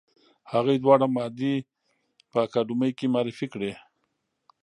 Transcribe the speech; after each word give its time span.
هغوی 0.51 0.77
دواړه 0.79 1.05
مادې 1.15 1.55
په 2.31 2.37
اکاډمۍ 2.45 2.91
کې 2.97 3.05
معرفي 3.13 3.47
کړې. 3.53 3.71